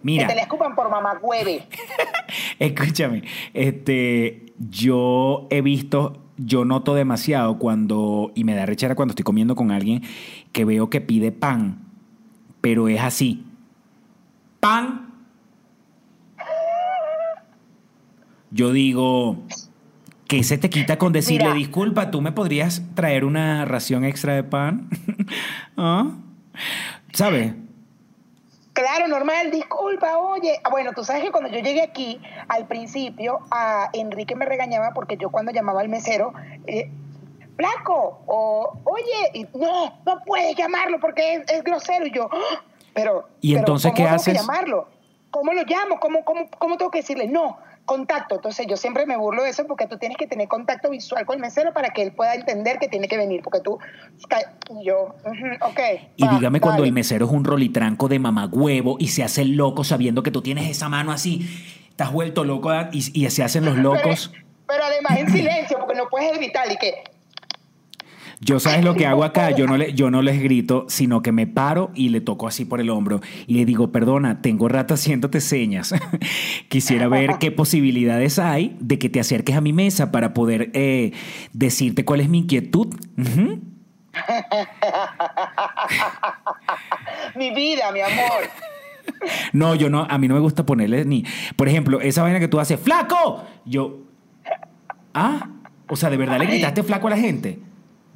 [0.03, 1.65] Mira, Que te la escupan por mamá hueve.
[2.59, 3.23] escúchame.
[3.53, 9.55] Este, yo he visto, yo noto demasiado cuando, y me da rechera cuando estoy comiendo
[9.55, 10.03] con alguien
[10.51, 11.79] que veo que pide pan,
[12.61, 13.45] pero es así.
[14.59, 15.09] Pan.
[18.51, 19.43] Yo digo,
[20.27, 21.55] ¿qué se te quita con decirle, Mira.
[21.55, 24.89] disculpa, tú me podrías traer una ración extra de pan?
[25.77, 26.11] ¿Ah?
[27.13, 27.53] ¿Sabes?
[28.73, 30.59] Claro, normal, disculpa, oye.
[30.63, 34.91] Ah, Bueno, tú sabes que cuando yo llegué aquí, al principio, a Enrique me regañaba
[34.95, 36.33] porque yo cuando llamaba al mesero,
[36.65, 36.89] eh,
[37.55, 42.07] flaco, o oye, y, no, no puedes llamarlo porque es, es grosero.
[42.07, 42.61] Y yo, "Ah",
[42.95, 43.27] pero.
[43.41, 44.33] ¿Y pero entonces ¿cómo qué haces?
[44.33, 44.87] Que llamarlo?
[45.29, 45.99] ¿Cómo lo llamo?
[45.99, 47.27] ¿Cómo, cómo, ¿Cómo tengo que decirle?
[47.27, 48.35] No, contacto.
[48.35, 51.35] Entonces yo siempre me burlo de eso porque tú tienes que tener contacto visual con
[51.35, 53.41] el mesero para que él pueda entender que tiene que venir.
[53.43, 53.79] Porque tú,
[54.69, 55.15] y yo,
[55.61, 55.79] ok.
[56.15, 56.89] Y va, dígame cuando dale.
[56.89, 60.41] el mesero es un rolitranco de mamagüevo y se hace el loco sabiendo que tú
[60.41, 61.47] tienes esa mano así,
[61.89, 64.31] estás vuelto loco y, y se hacen los locos.
[64.31, 67.03] Pero, pero además en silencio, porque no puedes gritar y que.
[68.43, 71.31] Yo sabes lo que hago acá, yo no, le, yo no les grito, sino que
[71.31, 74.93] me paro y le toco así por el hombro y le digo, perdona, tengo rato
[74.93, 75.93] haciéndote señas.
[76.67, 81.11] Quisiera ver qué posibilidades hay de que te acerques a mi mesa para poder eh,
[81.53, 82.87] decirte cuál es mi inquietud.
[87.35, 88.47] Mi vida, mi amor.
[89.53, 91.25] No, yo no, a mí no me gusta ponerle ni.
[91.55, 93.43] Por ejemplo, esa vaina que tú haces, ¡flaco!
[93.65, 94.01] Yo.
[95.15, 95.49] Ah,
[95.87, 97.59] o sea, ¿de verdad le gritaste flaco a la gente?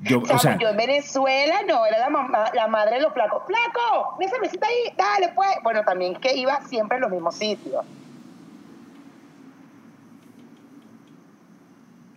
[0.02, 3.14] Yo, o Chamo, sea, yo en Venezuela no, era la, mamá, la madre de los
[3.14, 3.44] flacos.
[3.48, 4.16] ¡Flaco!
[4.18, 4.94] ¡Una cervecita ahí!
[4.96, 5.50] ¡Dale, pues!
[5.64, 7.84] Bueno, también que iba siempre a los mismos sitios.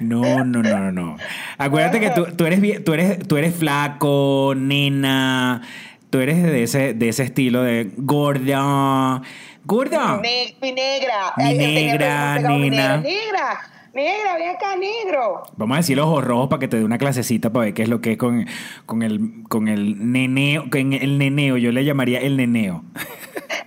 [0.00, 1.16] no, no, no, no, no.
[1.56, 5.62] Acuérdate que tú, tú eres, tú, eres, tú eres flaco, nena,
[6.10, 9.22] tú eres de ese, de ese estilo de gorda,
[9.64, 10.20] gorda.
[10.22, 11.32] Ne- mi negra.
[11.36, 12.96] Mi Ay, negra, pegado mi nena.
[12.98, 13.60] Negra,
[13.94, 15.42] negra, ven acá, negro.
[15.56, 17.88] Vamos a decir ojos rojos para que te dé una clasecita para ver qué es
[17.88, 18.46] lo que es con,
[18.86, 22.84] con, el, con el neneo, con el neneo, yo le llamaría el neneo.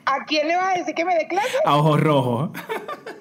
[0.06, 1.48] ¿A quién le vas a decir que me dé clase?
[1.66, 2.50] A ojos rojos.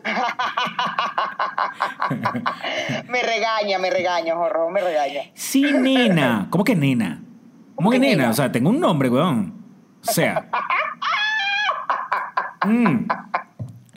[3.08, 5.22] me regaña, me regaña, jorro, me regaña.
[5.34, 6.48] Sí, nena.
[6.50, 7.22] ¿Cómo que nena?
[7.80, 8.16] ¿Cómo que que nena?
[8.16, 8.30] nena?
[8.30, 9.54] O sea, tengo un nombre, weón.
[10.06, 10.50] O sea.
[12.62, 13.06] Mm.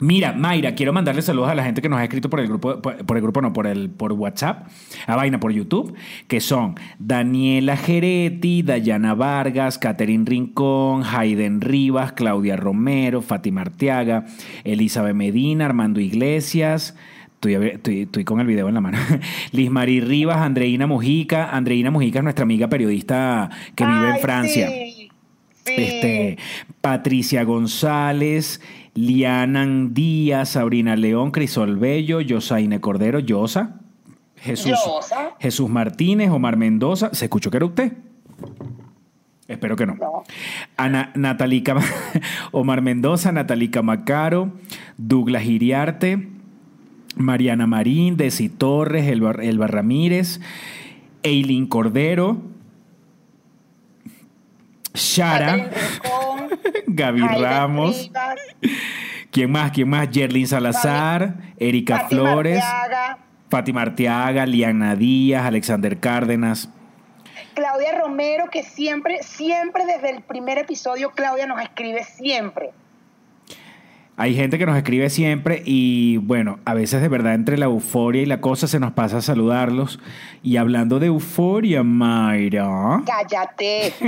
[0.00, 2.80] Mira, Mayra, quiero mandarle saludos a la gente que nos ha escrito por el grupo,
[2.80, 4.66] por, por el grupo no, por el por WhatsApp,
[5.06, 5.94] a vaina por YouTube,
[6.28, 14.24] que son Daniela Geretti, Dayana Vargas, Catherine Rincón, Hayden Rivas, Claudia Romero, Fátima Arteaga,
[14.64, 16.96] Elizabeth Medina, Armando Iglesias,
[17.46, 18.98] Estoy, con el video en la mano.
[19.52, 21.50] Liz Marí Rivas, Andreina Mujica.
[21.50, 24.68] Andreina Mujica es nuestra amiga periodista que vive en Francia.
[24.68, 25.10] Sí,
[25.64, 25.72] sí.
[25.76, 26.38] Este,
[26.80, 28.60] Patricia González,
[28.94, 33.80] Lianan Díaz, Sabrina León, Crisol Bello, Yosaine Cordero, Yosa,
[34.36, 35.32] Jesús, Yosa.
[35.40, 37.10] Jesús Martínez, Omar Mendoza.
[37.12, 37.92] ¿Se escuchó que era usted?
[39.48, 39.94] Espero que no.
[39.96, 40.24] No.
[40.76, 41.76] Ana, Natalica,
[42.52, 44.52] Omar Mendoza, Natalica Macaro,
[44.96, 46.33] Douglas Iriarte,
[47.16, 50.40] Mariana Marín, Desi Torres, Elba, Elba Ramírez,
[51.22, 52.42] Eileen Cordero,
[54.94, 55.70] Shara,
[56.86, 58.38] Gaby Ramos, Rivas,
[59.30, 59.72] ¿quién más?
[59.72, 60.10] ¿Quién más?
[60.10, 66.68] Yerlin Salazar, Erika Fátima Flores, Arteaga, Fátima Arteaga, Liana Díaz, Alexander Cárdenas.
[67.54, 72.72] Claudia Romero, que siempre, siempre desde el primer episodio, Claudia nos escribe siempre.
[74.16, 78.22] Hay gente que nos escribe siempre y bueno, a veces de verdad entre la euforia
[78.22, 79.98] y la cosa se nos pasa a saludarlos.
[80.42, 83.92] Y hablando de euforia, Mayra, Cállate.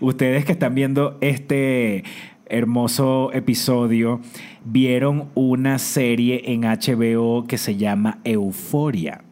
[0.00, 2.04] ustedes que están viendo este
[2.46, 4.20] hermoso episodio,
[4.64, 9.24] vieron una serie en HBO que se llama Euforia.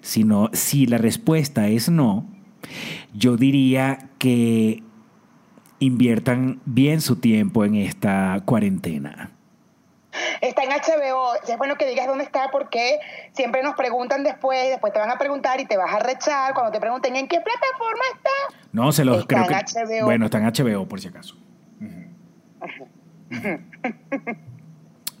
[0.00, 2.26] Si, no, si la respuesta es no,
[3.12, 4.82] yo diría que
[5.78, 9.30] inviertan bien su tiempo en esta cuarentena.
[10.40, 11.34] Está en HBO.
[11.46, 12.98] Es bueno que digas dónde está porque
[13.32, 16.72] siempre nos preguntan después, después te van a preguntar y te vas a rechar cuando
[16.72, 18.30] te pregunten en qué plataforma está.
[18.72, 19.96] No, se los Está creo en que.
[20.00, 20.06] HBO.
[20.06, 21.36] Bueno, está en HBO por si acaso.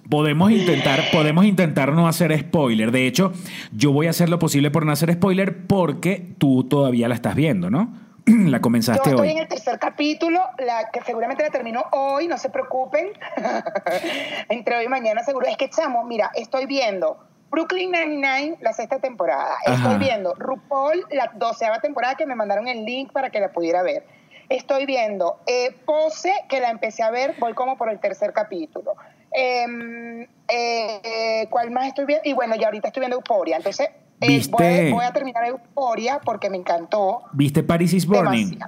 [0.08, 2.92] Podemos intentar, podemos intentar no hacer spoiler.
[2.92, 3.32] De hecho,
[3.72, 7.34] yo voy a hacer lo posible por no hacer spoiler porque tú todavía la estás
[7.34, 8.05] viendo, ¿no?
[8.50, 9.32] la Yo comenzaste estoy hoy.
[9.32, 13.10] en el tercer capítulo, la que seguramente la termino hoy, no se preocupen.
[14.48, 15.46] Entre hoy y mañana seguro.
[15.46, 17.18] Es que, chamo, mira, estoy viendo
[17.50, 19.54] Brooklyn Nine-Nine, la sexta temporada.
[19.64, 19.74] Ajá.
[19.76, 23.84] Estoy viendo RuPaul, la doceava temporada, que me mandaron el link para que la pudiera
[23.84, 24.04] ver.
[24.48, 28.94] Estoy viendo eh, Pose, que la empecé a ver, voy como por el tercer capítulo.
[29.30, 32.28] Em, eh, eh, ¿Cuál más estoy viendo?
[32.28, 33.56] Y bueno, ya ahorita estoy viendo Euphoria.
[33.56, 33.88] Entonces,
[34.20, 34.52] eh, ¿Viste?
[34.52, 37.22] voy, a, voy a terminar Euphoria porque me encantó.
[37.32, 38.58] ¿Viste Paris is Burning?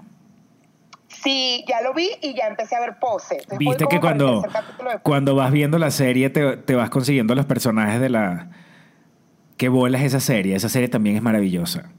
[1.08, 3.34] Sí, ya lo vi y ya empecé a ver pose.
[3.36, 4.42] Entonces, Viste que cuando,
[5.02, 8.48] cuando vas viendo la serie te, te vas consiguiendo los personajes de la,
[9.56, 10.54] Qué bolas esa serie.
[10.54, 11.90] Esa serie también es maravillosa.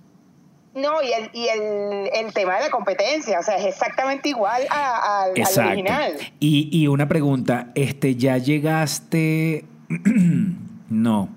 [0.76, 4.62] No, y el, y el, el tema de la competencia, o sea, es exactamente igual
[4.70, 5.32] a- al-
[5.68, 6.14] original.
[6.40, 9.66] Y, y una pregunta, este, ¿ya llegaste?
[10.90, 11.28] no.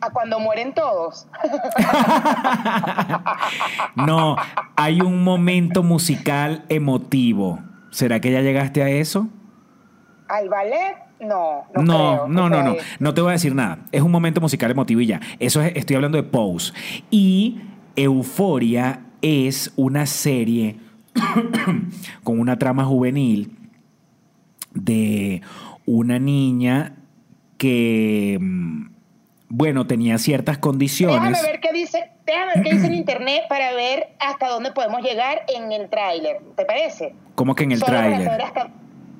[0.00, 1.26] A cuando mueren todos.
[3.96, 4.36] No,
[4.76, 7.60] hay un momento musical emotivo.
[7.90, 9.28] ¿Será que ya llegaste a eso?
[10.28, 11.64] Al ballet, no.
[11.74, 12.76] No, No, creo, no, no, no.
[12.98, 13.78] No te voy a decir nada.
[13.92, 15.20] Es un momento musical emotivo y ya.
[15.38, 16.72] Eso es, estoy hablando de Pose.
[17.10, 17.62] Y
[17.96, 20.76] Euforia es una serie
[22.22, 23.56] con una trama juvenil
[24.74, 25.40] de
[25.86, 26.96] una niña
[27.56, 28.95] que, mm,
[29.48, 31.20] bueno, tenía ciertas condiciones.
[31.30, 35.02] Déjame ver qué dice, déjame ver qué dice en internet para ver hasta dónde podemos
[35.02, 36.38] llegar en el tráiler.
[36.56, 37.14] ¿Te parece?
[37.34, 38.28] Como que en el tráiler.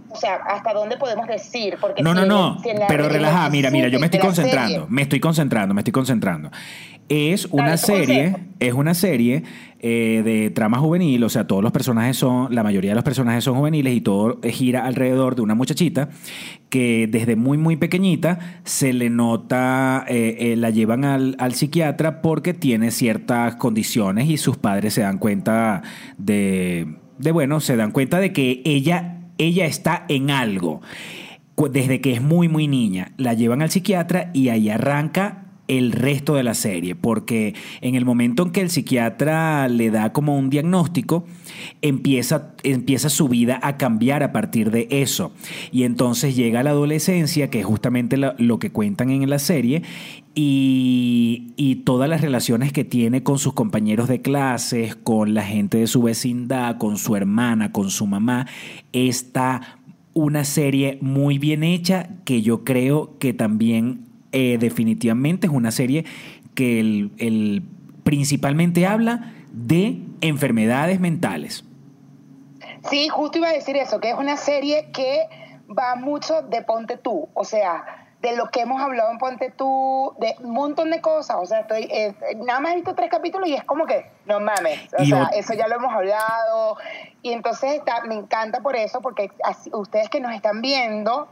[0.08, 1.76] o sea, hasta dónde podemos decir.
[1.80, 2.58] Porque No, si no, en- no.
[2.62, 4.72] si en la- pero relaja, mira, mira, yo me estoy concentrando.
[4.72, 6.50] serie- Me estoy concentrando, me estoy concentrando.
[7.08, 9.44] Es una serie, es una serie
[9.78, 13.44] eh, de trama juvenil, o sea, todos los personajes son, la mayoría de los personajes
[13.44, 16.08] son juveniles y todo gira alrededor de una muchachita
[16.68, 22.22] que desde muy, muy pequeñita se le nota, eh, eh, la llevan al, al psiquiatra
[22.22, 25.82] porque tiene ciertas condiciones y sus padres se dan cuenta
[26.18, 30.80] de, de bueno, se dan cuenta de que ella, ella está en algo
[31.70, 33.12] desde que es muy, muy niña.
[33.16, 38.04] La llevan al psiquiatra y ahí arranca el resto de la serie, porque en el
[38.04, 41.24] momento en que el psiquiatra le da como un diagnóstico,
[41.82, 45.32] empieza, empieza su vida a cambiar a partir de eso.
[45.72, 49.82] Y entonces llega la adolescencia, que es justamente lo, que cuentan en la serie,
[50.34, 55.78] y, y todas las relaciones que tiene con sus compañeros de clases, con la gente
[55.78, 58.46] de su vecindad, con su hermana, con su mamá,
[58.92, 59.78] está
[60.16, 64.05] una serie muy bien hecha que yo creo que también
[64.38, 66.04] eh, definitivamente es una serie
[66.54, 67.62] que el, el-
[68.04, 71.64] principalmente habla de enfermedades mentales.
[72.90, 75.26] Sí, justo iba a decir eso, que es una serie que
[75.76, 80.12] va mucho de Ponte tú, o sea, de lo que hemos hablado en Ponte tú,
[80.20, 83.48] de un montón de cosas, o sea, estoy, eh, nada más he visto tres capítulos
[83.48, 86.76] y es como que, no mames, o Y sea, eso ya lo hemos hablado,
[87.22, 91.26] y entonces está, me encanta por eso, porque así- ustedes que nos están viendo,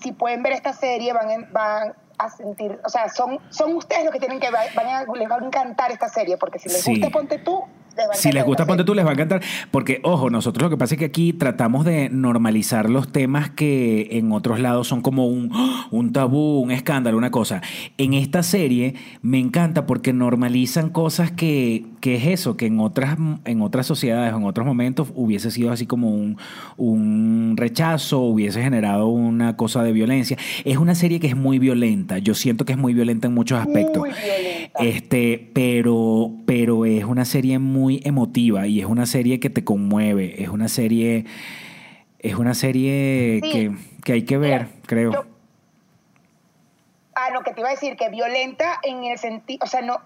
[0.00, 4.04] si pueden ver esta serie, van, en- van a sentir, o sea, son, son ustedes
[4.04, 6.68] los que tienen que ver, van a, les va a encantar esta serie, porque si
[6.68, 6.90] les Sí.
[6.92, 7.64] gusta Ponte tú,
[8.00, 9.42] les va a Si les gusta Ponte tú, les va a encantar.
[9.70, 14.08] Porque, ojo, nosotros lo que pasa es que aquí tratamos de normalizar los temas que
[14.12, 15.50] en otros lados son como un,
[15.90, 17.60] un tabú, un escándalo, una cosa.
[17.98, 23.16] En esta serie me encanta porque normalizan cosas que, que es eso, que en otras,
[23.44, 26.38] en otras sociedades o en otros momentos hubiese sido así como un,
[26.76, 30.36] un rechazo, hubiese generado una cosa de violencia.
[30.64, 32.18] Es una serie que es muy violenta.
[32.18, 33.98] Yo siento que es muy violenta en muchos aspectos.
[33.98, 34.49] Muy violenta.
[34.78, 40.42] Este, pero, pero es una serie muy emotiva y es una serie que te conmueve.
[40.42, 41.24] Es una serie,
[42.20, 43.50] es una serie Sí.
[43.50, 43.72] que,
[44.04, 45.12] que hay que ver, Mira, creo.
[45.12, 45.24] yo-
[47.14, 49.98] Ah, no, que te iba a decir que violenta en el sentido, o sea, no,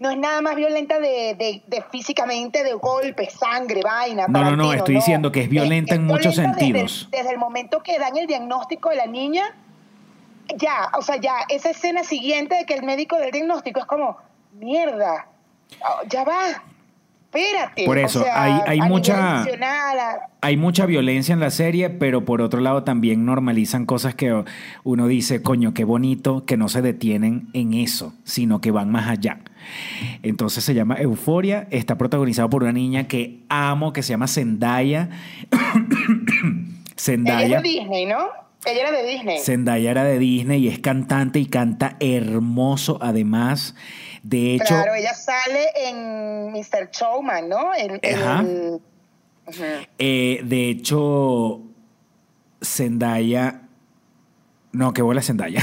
[0.00, 4.26] no es nada más violenta de, de, de físicamente, de golpes, sangre, vaina.
[4.26, 7.08] No, no, no, estoy diciendo que es violenta en muchos violenta desde- sentidos.
[7.12, 9.44] Desde, el momento que dan el diagnóstico de la niña,
[10.56, 14.16] ya, o sea, ya, esa escena siguiente de que el médico del diagnóstico es como,
[14.58, 15.26] mierda,
[15.82, 16.62] oh, ya va,
[17.24, 17.84] espérate.
[17.84, 19.44] Por o eso, sea, hay- hay mucha-
[20.42, 24.44] Hay mucha violencia en la serie, pero por otro lado también normalizan cosas que
[24.84, 29.08] uno dice, coño, qué bonito que no se detienen en eso, sino que van más
[29.08, 29.38] allá.
[30.22, 35.10] Entonces se llama Euforia, está protagonizado por una niña que amo, que se llama Zendaya.
[36.96, 37.56] Zendaya.
[37.58, 38.18] es de Disney, ¿no?
[38.66, 39.38] Ella era de Disney.
[39.40, 43.74] Zendaya era de Disney y es cantante y canta hermoso además.
[44.22, 46.90] De hecho, Claro, ella sale en Mr.
[46.92, 47.74] Showman, ¿no?
[47.74, 48.44] En, en Ajá.
[49.98, 51.62] eh, de hecho,
[52.62, 53.62] Zendaya...
[54.72, 55.60] No, qué bola Zendaya.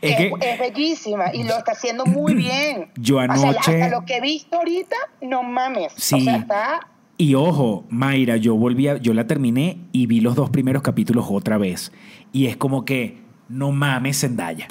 [0.00, 2.92] es Es, que es bellísima y lo está haciendo muy bien.
[2.96, 5.92] Yo O sea, anoche- hasta lo que he visto ahorita, no mames.
[5.96, 6.16] Sí.
[6.16, 6.86] O sea, está...
[7.20, 11.26] Y ojo, Mayra, yo volví a- yo la terminé y vi los dos primeros capítulos
[11.28, 11.92] otra vez.
[12.32, 14.66] Y es como que, no mames, Zendaya.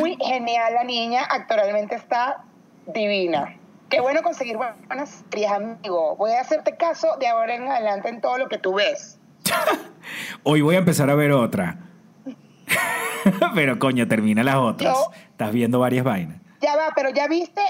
[0.00, 2.44] Muy genial la niña, actualmente está
[2.92, 3.56] divina.
[3.88, 6.14] Qué bueno conseguir buenas series, amigo.
[6.16, 9.18] Voy a hacerte caso de ahora en adelante en todo lo que tú ves.
[10.42, 11.78] Hoy voy a empezar a ver otra.
[13.54, 14.94] Pero coño, termina las otras.
[14.94, 16.36] Yo- Estás viendo varias vainas.
[16.60, 17.60] Ya va, pero ya viste,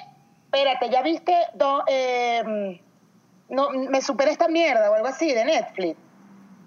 [0.53, 2.81] espérate, ya viste, do- eh,
[3.51, 5.97] no, me superé esta mierda o algo así de Netflix.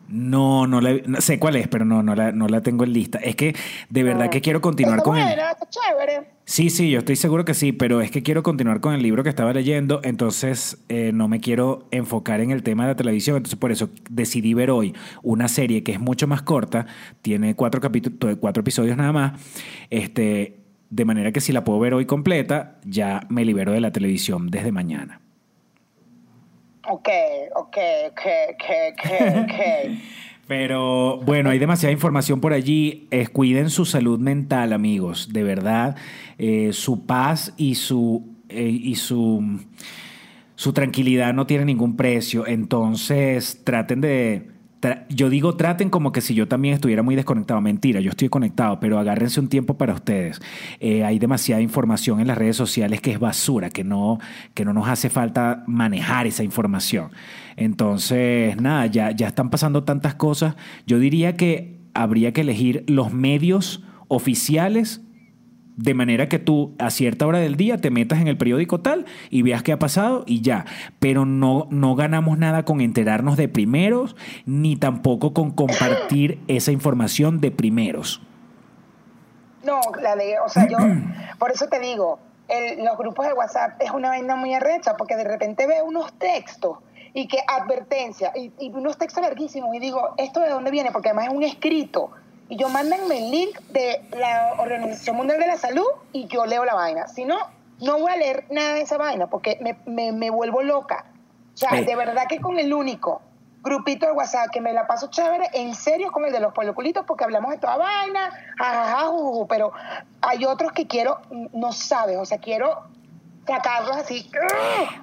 [0.07, 2.91] No, no la no sé cuál es, pero no, no la, no la tengo en
[2.91, 3.17] lista.
[3.19, 3.55] Es que
[3.89, 5.39] de verdad que quiero continuar con el.
[5.39, 6.27] está chévere.
[6.43, 9.23] Sí, sí, yo estoy seguro que sí, pero es que quiero continuar con el libro
[9.23, 13.37] que estaba leyendo, entonces eh, no me quiero enfocar en el tema de la televisión,
[13.37, 16.87] entonces por eso decidí ver hoy una serie que es mucho más corta,
[17.21, 19.41] tiene cuatro capítulos, cuatro episodios nada más,
[19.89, 20.57] este,
[20.91, 24.51] de manera que si la puedo ver hoy completa, ya me libero de la televisión
[24.51, 25.21] desde mañana.
[26.87, 27.09] Ok,
[27.55, 27.77] ok,
[28.11, 28.21] ok,
[28.51, 29.11] ok, ok,
[29.43, 29.97] ok.
[30.47, 33.07] Pero bueno, hay demasiada información por allí.
[33.31, 35.31] Cuiden su salud mental, amigos.
[35.31, 35.95] De verdad,
[36.37, 39.59] Eh, su paz y su eh, y su
[40.55, 42.45] su tranquilidad no tiene ningún precio.
[42.47, 44.49] Entonces, traten de
[45.09, 47.61] yo digo traten como que si yo también estuviera muy desconectado.
[47.61, 50.41] Mentira, yo estoy conectado, pero agárrense un tiempo para ustedes.
[50.79, 54.19] Eh, hay demasiada información en las redes sociales que es basura, que no,
[54.53, 57.11] que no nos hace falta manejar esa información.
[57.55, 60.55] Entonces, nada, ya, ya están pasando tantas cosas.
[60.87, 65.01] Yo diría que habría que elegir los medios oficiales
[65.81, 69.05] de manera que tú a cierta hora del día te metas en el periódico tal
[69.29, 70.65] y veas qué ha pasado y ya.
[70.99, 74.15] Pero no, no ganamos nada con enterarnos de primeros,
[74.45, 78.21] ni tampoco con compartir esa información de primeros.
[79.63, 80.77] No, la de, o sea, yo,
[81.39, 85.15] por eso te digo, el- los grupos de WhatsApp es una vaina muy arrecha, porque
[85.15, 86.77] de repente veo unos textos
[87.13, 90.91] y que advertencia, y, y unos textos larguísimos, y digo, ¿esto de dónde viene?
[90.91, 92.11] Porque además es un escrito.
[92.51, 96.65] Y yo mándenme el link de la Organización Mundial de la Salud y yo leo
[96.65, 97.07] la vaina.
[97.07, 97.37] Si no,
[97.79, 101.05] no voy a leer nada de esa vaina porque me, me, me vuelvo loca.
[101.53, 103.21] O sea, de verdad que con el único
[103.63, 106.53] grupito de WhatsApp que me la paso chévere, en serio es con el de los
[106.53, 109.71] puebloculitos porque hablamos de toda vaina, jajaja, juju, pero
[110.19, 111.19] hay otros que quiero,
[111.53, 112.81] no sabes, o sea, quiero
[113.47, 114.29] sacarlos así.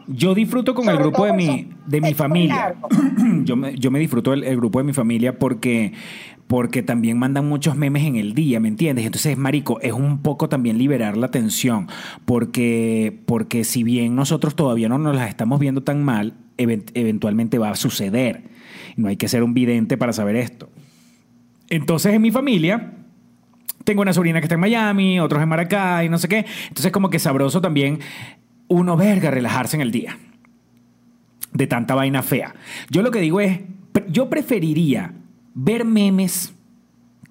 [0.07, 2.75] Yo disfruto con el grupo de mi, de mi familia.
[3.45, 5.93] Yo me, yo me disfruto el, el grupo de mi familia porque,
[6.49, 9.05] porque también mandan muchos memes en el día, ¿me entiendes?
[9.05, 11.87] Entonces, marico, es un poco también liberar la tensión,
[12.25, 17.59] porque, porque si bien nosotros todavía no nos las estamos viendo tan mal, event- eventualmente
[17.59, 18.45] va a suceder.
[18.97, 20.71] No hay que ser un vidente para saber esto.
[21.69, 22.95] Entonces, en mi familia,
[23.85, 26.47] tengo una sobrina que está en Miami, otros en Maracay, no sé qué.
[26.69, 28.01] Entonces, como que sabroso también
[28.69, 30.19] uno verga relajarse en el día
[31.53, 32.55] de tanta vaina fea.
[32.91, 33.61] Yo lo que digo es,
[34.09, 35.13] yo preferiría
[35.55, 36.55] ver memes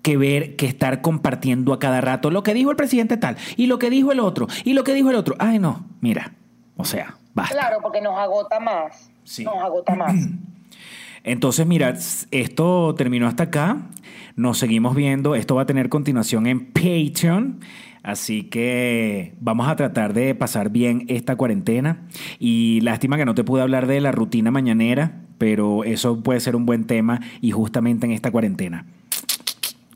[0.01, 3.67] que ver que estar compartiendo a cada rato lo que dijo el presidente tal y
[3.67, 5.35] lo que dijo el otro y lo que dijo el otro.
[5.39, 6.33] Ay, no, mira,
[6.77, 7.53] o sea, basta.
[7.53, 9.11] Claro, porque nos agota más.
[9.23, 9.43] Sí.
[9.43, 10.15] Nos agota más.
[11.23, 11.93] Entonces, mira,
[12.31, 13.89] esto terminó hasta acá.
[14.37, 15.35] Nos seguimos viendo.
[15.35, 17.59] Esto va a tener continuación en Patreon.
[18.01, 22.07] Así que vamos a tratar de pasar bien esta cuarentena.
[22.39, 26.55] Y lástima que no te pude hablar de la rutina mañanera, pero eso puede ser
[26.55, 28.85] un buen tema y justamente en esta cuarentena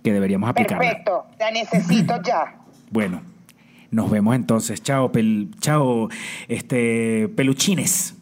[0.04, 0.80] que deberíamos aplicarla.
[0.88, 2.56] Perfecto, la necesito ya.
[2.92, 3.22] Bueno,
[3.89, 4.84] nos vemos entonces.
[4.84, 6.10] Chao, pel- chao,
[6.50, 8.16] este, peluchines.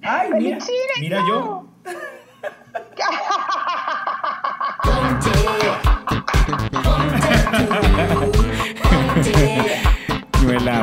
[0.00, 1.28] Ay, mira, Peluchines, mira no.
[1.28, 1.68] yo.
[10.42, 10.82] No es la